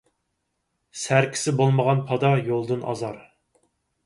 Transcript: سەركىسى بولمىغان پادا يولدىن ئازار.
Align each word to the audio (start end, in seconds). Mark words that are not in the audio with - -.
سەركىسى 1.01 1.53
بولمىغان 1.59 2.01
پادا 2.09 2.33
يولدىن 2.49 2.83
ئازار. 2.95 3.23